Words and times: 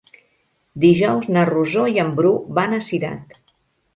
Dijous 0.85 1.27
na 1.35 1.43
Rosó 1.51 1.85
i 1.97 2.01
en 2.05 2.09
Bru 2.21 2.33
van 2.59 2.75
a 2.79 2.83
Cirat. 2.89 3.37